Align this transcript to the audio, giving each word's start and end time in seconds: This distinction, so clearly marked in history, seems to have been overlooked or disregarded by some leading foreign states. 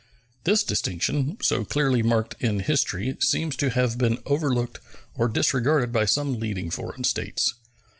This 0.45 0.63
distinction, 0.63 1.37
so 1.43 1.63
clearly 1.63 2.01
marked 2.01 2.35
in 2.41 2.61
history, 2.61 3.17
seems 3.19 3.55
to 3.57 3.69
have 3.69 3.99
been 3.99 4.17
overlooked 4.25 4.79
or 5.13 5.27
disregarded 5.27 5.91
by 5.91 6.05
some 6.05 6.39
leading 6.39 6.71
foreign 6.71 7.03
states. 7.03 7.53